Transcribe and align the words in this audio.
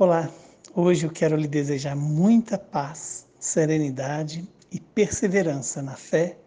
Olá, 0.00 0.30
hoje 0.76 1.08
eu 1.08 1.10
quero 1.10 1.34
lhe 1.34 1.48
desejar 1.48 1.96
muita 1.96 2.56
paz, 2.56 3.26
serenidade 3.36 4.48
e 4.70 4.78
perseverança 4.78 5.82
na 5.82 5.96
fé, 5.96 6.38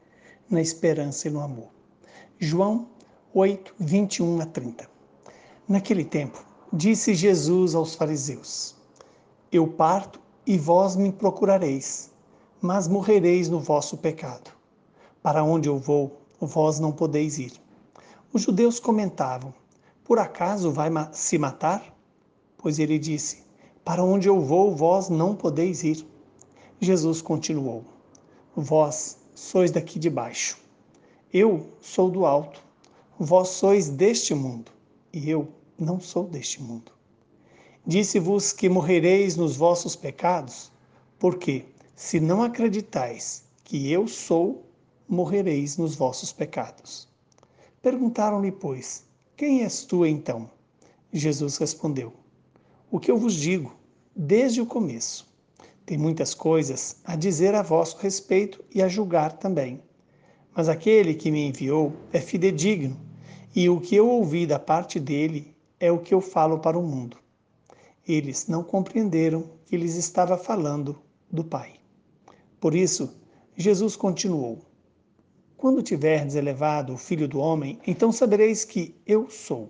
na 0.49 0.61
esperança 0.61 1.27
e 1.27 1.31
no 1.31 1.41
amor. 1.41 1.67
João 2.39 2.87
8, 3.33 3.75
21 3.77 4.39
a 4.39 4.45
30. 4.45 4.89
Naquele 5.67 6.05
tempo, 6.05 6.41
disse 6.71 7.13
Jesus 7.13 7.75
aos 7.75 7.93
fariseus: 7.93 8.73
Eu 9.51 9.67
parto 9.67 10.21
e 10.47 10.57
vós 10.57 10.95
me 10.95 11.11
procurareis, 11.11 12.09
mas 12.61 12.87
morrereis 12.87 13.49
no 13.49 13.59
vosso 13.59 13.97
pecado. 13.97 14.49
Para 15.21 15.43
onde 15.43 15.67
eu 15.67 15.77
vou, 15.77 16.21
vós 16.39 16.79
não 16.79 16.93
podeis 16.93 17.37
ir. 17.37 17.51
Os 18.31 18.43
judeus 18.43 18.79
comentavam: 18.79 19.53
Por 20.05 20.19
acaso 20.19 20.71
vai 20.71 20.89
se 21.11 21.37
matar? 21.37 21.90
Pois 22.61 22.77
ele 22.77 22.99
disse: 22.99 23.43
Para 23.83 24.03
onde 24.03 24.29
eu 24.29 24.39
vou, 24.39 24.75
vós 24.75 25.09
não 25.09 25.35
podeis 25.35 25.83
ir. 25.83 26.05
Jesus 26.79 27.21
continuou: 27.21 27.83
Vós 28.55 29.17
sois 29.33 29.71
daqui 29.71 29.97
de 29.97 30.09
baixo. 30.09 30.59
Eu 31.33 31.71
sou 31.81 32.09
do 32.09 32.25
alto. 32.25 32.63
Vós 33.17 33.49
sois 33.49 33.89
deste 33.89 34.33
mundo, 34.33 34.71
e 35.13 35.29
eu 35.29 35.47
não 35.77 35.99
sou 35.99 36.25
deste 36.25 36.61
mundo. 36.61 36.91
Disse-vos 37.85 38.53
que 38.53 38.69
morrereis 38.69 39.35
nos 39.35 39.55
vossos 39.55 39.95
pecados, 39.95 40.71
porque, 41.17 41.65
se 41.95 42.19
não 42.19 42.41
acreditais 42.43 43.43
que 43.63 43.91
eu 43.91 44.07
sou, 44.07 44.65
morrereis 45.07 45.77
nos 45.77 45.95
vossos 45.95 46.31
pecados. 46.31 47.07
Perguntaram-lhe, 47.81 48.51
pois, 48.51 49.03
quem 49.35 49.63
és 49.63 49.83
tu 49.83 50.05
então? 50.05 50.49
Jesus 51.11 51.57
respondeu: 51.57 52.20
o 52.91 52.99
que 52.99 53.09
eu 53.09 53.17
vos 53.17 53.33
digo 53.33 53.73
desde 54.13 54.59
o 54.59 54.65
começo. 54.65 55.25
Tem 55.85 55.97
muitas 55.97 56.33
coisas 56.33 56.97
a 57.05 57.15
dizer 57.15 57.55
a 57.55 57.61
vosso 57.61 57.97
respeito 57.97 58.61
e 58.69 58.81
a 58.81 58.89
julgar 58.89 59.37
também. 59.37 59.81
Mas 60.53 60.67
aquele 60.67 61.13
que 61.13 61.31
me 61.31 61.47
enviou 61.47 61.93
é 62.11 62.19
fidedigno, 62.19 62.99
e 63.55 63.69
o 63.69 63.79
que 63.79 63.95
eu 63.95 64.09
ouvi 64.09 64.45
da 64.45 64.59
parte 64.59 64.99
dele 64.99 65.55
é 65.79 65.89
o 65.89 65.99
que 65.99 66.13
eu 66.13 66.19
falo 66.19 66.59
para 66.59 66.77
o 66.77 66.83
mundo. 66.83 67.17
Eles 68.05 68.47
não 68.47 68.61
compreenderam 68.61 69.45
que 69.65 69.77
lhes 69.77 69.95
estava 69.95 70.37
falando 70.37 71.01
do 71.31 71.45
Pai. 71.45 71.75
Por 72.59 72.75
isso, 72.75 73.15
Jesus 73.55 73.95
continuou: 73.95 74.59
Quando 75.55 75.81
tiverdes 75.81 76.35
elevado 76.35 76.93
o 76.93 76.97
Filho 76.97 77.27
do 77.27 77.39
Homem, 77.39 77.79
então 77.87 78.11
sabereis 78.11 78.65
que 78.65 78.93
eu 79.07 79.29
sou, 79.29 79.69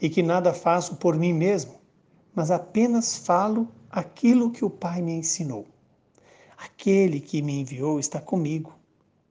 e 0.00 0.10
que 0.10 0.22
nada 0.22 0.52
faço 0.52 0.96
por 0.96 1.16
mim 1.16 1.32
mesmo 1.32 1.83
mas 2.34 2.50
apenas 2.50 3.16
falo 3.16 3.68
aquilo 3.90 4.50
que 4.50 4.64
o 4.64 4.70
Pai 4.70 5.00
me 5.00 5.12
ensinou. 5.12 5.66
Aquele 6.56 7.20
que 7.20 7.40
me 7.42 7.60
enviou 7.60 8.00
está 8.00 8.20
comigo. 8.20 8.74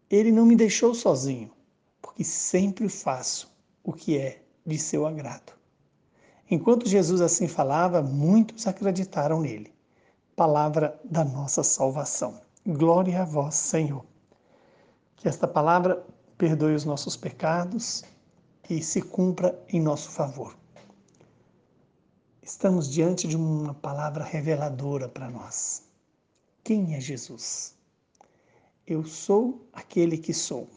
Ele 0.09 0.31
não 0.31 0.45
me 0.45 0.55
deixou 0.55 0.93
sozinho, 0.93 1.51
porque 2.01 2.23
sempre 2.23 2.87
faço 2.87 3.51
o 3.83 3.91
que 3.91 4.17
é 4.17 4.41
de 4.65 4.77
seu 4.77 5.05
agrado. 5.05 5.53
Enquanto 6.49 6.87
Jesus 6.87 7.19
assim 7.21 7.47
falava, 7.47 8.01
muitos 8.01 8.67
acreditaram 8.67 9.41
nele. 9.41 9.73
Palavra 10.35 10.99
da 11.03 11.23
nossa 11.23 11.63
salvação. 11.63 12.41
Glória 12.65 13.21
a 13.21 13.25
vós, 13.25 13.55
Senhor. 13.55 14.05
Que 15.15 15.27
esta 15.27 15.47
palavra 15.47 16.05
perdoe 16.38 16.75
os 16.75 16.85
nossos 16.85 17.15
pecados 17.15 18.03
e 18.69 18.81
se 18.81 19.01
cumpra 19.01 19.59
em 19.69 19.81
nosso 19.81 20.11
favor. 20.11 20.55
Estamos 22.45 22.91
diante 22.91 23.25
de 23.25 23.38
uma 23.38 23.73
palavra 23.73 24.22
reveladora 24.22 25.08
para 25.08 25.30
nós. 25.30 25.83
Quem 26.61 26.94
é 26.94 27.00
Jesus? 27.00 27.73
Eu 28.85 29.05
sou 29.05 29.66
aquele 29.72 30.17
que 30.17 30.34
sou. 30.34 30.67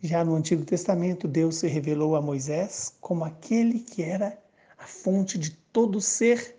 Já 0.00 0.24
no 0.24 0.36
Antigo 0.36 0.64
Testamento, 0.64 1.26
Deus 1.26 1.56
se 1.56 1.66
revelou 1.66 2.14
a 2.14 2.22
Moisés 2.22 2.94
como 3.00 3.24
aquele 3.24 3.80
que 3.80 4.04
era 4.04 4.40
a 4.78 4.86
fonte 4.86 5.36
de 5.36 5.50
todo 5.72 6.00
ser 6.00 6.56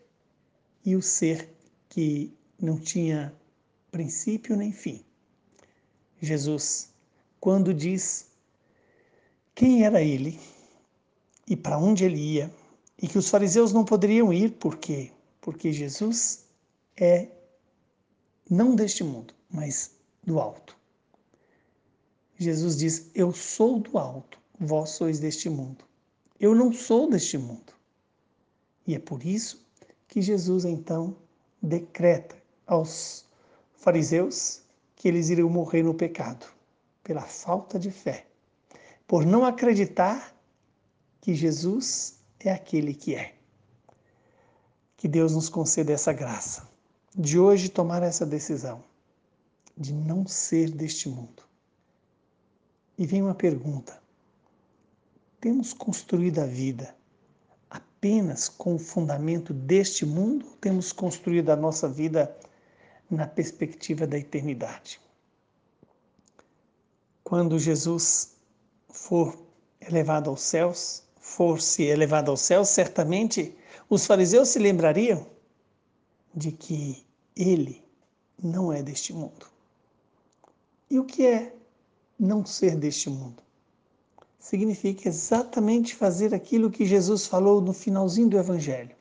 e 0.84 0.94
o 0.94 1.02
ser 1.02 1.56
que 1.88 2.38
não 2.62 2.78
tinha 2.78 3.34
princípio 3.92 4.58
nem 4.58 4.74
fim. 4.74 5.06
Jesus, 6.22 6.90
quando 7.40 7.74
diz 7.74 8.30
quem 9.56 9.86
era 9.86 10.02
ele 10.02 10.38
e 11.48 11.56
para 11.56 11.78
onde 11.78 12.04
ele 12.04 12.18
ia, 12.18 12.52
e 13.02 13.08
que 13.08 13.18
os 13.18 13.30
fariseus 13.30 13.74
não 13.74 13.84
poderiam 13.84 14.32
ir, 14.32 14.52
por 14.54 14.78
quê? 14.78 15.12
Porque 15.42 15.72
Jesus 15.72 16.46
é 16.98 17.30
não 18.50 18.76
deste 18.76 19.04
mundo, 19.04 19.34
mas 19.50 19.92
do 20.24 20.40
alto. 20.40 20.78
Jesus 22.38 22.78
diz: 22.78 23.10
Eu 23.14 23.32
sou 23.32 23.80
do 23.80 23.98
alto, 23.98 24.40
vós 24.60 24.92
sois 24.92 25.20
deste 25.20 25.50
mundo. 25.50 25.84
Eu 26.40 26.54
não 26.54 26.72
sou 26.72 27.10
deste 27.10 27.38
mundo. 27.38 27.74
E 28.86 28.94
é 28.96 29.00
por 29.00 29.26
isso 29.26 29.66
que 30.08 30.22
Jesus 30.22 30.66
então 30.66 31.16
decreta 31.62 32.36
aos 32.68 33.26
fariseus 33.74 34.62
que 34.96 35.08
eles 35.08 35.30
iriam 35.30 35.50
morrer 35.50 35.84
no 35.84 35.94
pecado, 35.94 36.46
pela 37.04 37.22
falta 37.22 37.78
de 37.78 37.92
fé, 37.92 38.26
por 39.08 39.26
não 39.26 39.46
acreditar 39.46 40.36
que 41.22 41.34
Jesus 41.34 42.20
é 42.50 42.54
aquele 42.54 42.94
que 42.94 43.16
é. 43.16 43.36
Que 44.98 45.08
Deus 45.08 45.34
nos 45.34 45.50
conceda 45.50 45.92
essa 45.92 46.14
graça 46.14 46.68
de 47.16 47.40
hoje 47.40 47.70
tomar 47.70 48.04
essa 48.04 48.26
decisão 48.26 48.84
de 49.78 49.94
não 49.94 50.28
ser 50.28 50.70
deste 50.70 51.08
mundo. 51.08 51.44
E 52.98 53.06
vem 53.06 53.22
uma 53.22 53.36
pergunta: 53.36 54.02
temos 55.40 55.74
construído 55.74 56.40
a 56.40 56.46
vida 56.46 56.96
apenas 57.70 58.50
com 58.50 58.76
o 58.76 58.80
fundamento 58.80 59.54
deste 59.54 60.06
mundo 60.06 60.46
ou 60.46 60.58
temos 60.58 60.92
construído 60.92 61.50
a 61.50 61.56
nossa 61.56 61.88
vida 61.88 62.36
na 63.10 63.28
perspectiva 63.28 64.06
da 64.06 64.18
eternidade? 64.18 65.00
Quando 67.24 67.60
Jesus 67.60 68.36
for 68.90 69.38
elevado 69.82 70.30
aos 70.30 70.42
céus, 70.42 71.05
fosse 71.26 71.82
elevado 71.82 72.30
ao 72.30 72.38
céu, 72.38 72.64
certamente 72.64 73.58
os 73.90 74.06
fariseus 74.06 74.50
se 74.50 74.60
lembrariam 74.60 75.26
de 76.34 76.52
que 76.52 77.04
ele 77.36 77.84
não 78.42 78.72
é 78.72 78.84
deste 78.84 79.12
mundo. 79.12 79.48
E 80.90 81.00
o 81.00 81.04
que 81.04 81.26
é 81.26 81.54
não 82.18 82.46
ser 82.46 82.78
deste 82.78 83.10
mundo? 83.10 83.42
Significa 84.40 85.10
exatamente 85.10 85.96
fazer 85.96 86.34
aquilo 86.34 86.70
que 86.70 86.86
Jesus 86.86 87.26
falou 87.26 87.60
no 87.60 87.74
finalzinho 87.74 88.30
do 88.30 88.38
Evangelho. 88.38 88.96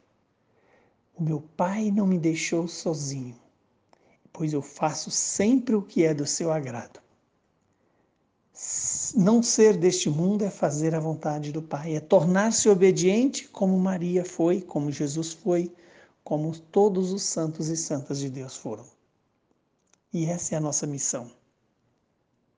O 1.15 1.23
meu 1.23 1.43
Pai 1.57 1.91
não 1.91 2.07
me 2.07 2.19
deixou 2.19 2.67
sozinho, 2.67 3.39
pois 4.33 4.53
eu 4.53 4.63
faço 4.63 5.11
sempre 5.11 5.75
o 5.75 5.83
que 5.83 6.05
é 6.05 6.15
do 6.15 6.27
seu 6.27 6.51
agrado 6.51 7.05
não 9.15 9.43
ser 9.43 9.77
deste 9.77 10.11
mundo 10.11 10.45
é 10.45 10.51
fazer 10.51 10.95
a 10.95 11.01
vontade 11.01 11.53
do 11.53 11.63
Pai, 11.63 11.95
é 11.95 12.01
tornar-se 12.01 12.69
obediente 12.69 13.49
como 13.49 13.79
Maria 13.79 14.25
foi, 14.25 14.61
como 14.61 14.91
Jesus 14.91 15.33
foi, 15.33 15.73
como 16.25 16.59
todos 16.59 17.13
os 17.13 17.23
santos 17.23 17.69
e 17.69 17.77
santas 17.77 18.19
de 18.19 18.29
Deus 18.29 18.57
foram. 18.57 18.85
E 20.13 20.27
essa 20.27 20.55
é 20.55 20.59
a 20.59 20.61
nossa 20.61 20.87
missão: 20.87 21.31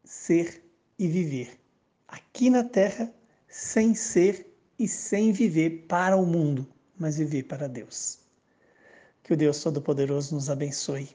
ser 0.03 0.63
e 0.99 1.07
viver 1.07 1.59
aqui 2.09 2.49
na 2.49 2.65
terra 2.65 3.13
sem 3.49 3.95
ser 3.95 4.47
e 4.79 4.89
sem 4.89 5.33
viver 5.33 5.85
para 5.87 6.17
o 6.17 6.25
mundo, 6.25 6.67
mas 6.99 7.19
viver 7.19 7.45
para 7.45 7.69
Deus. 7.69 8.19
Que 9.23 9.33
o 9.33 9.37
Deus 9.37 9.63
Todo-Poderoso 9.63 10.35
nos 10.35 10.49
abençoe. 10.49 11.09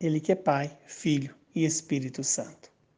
Ele 0.00 0.20
que 0.20 0.32
é 0.32 0.34
Pai, 0.34 0.76
Filho 0.86 1.34
e 1.54 1.64
Espírito 1.64 2.24
Santo. 2.24 2.73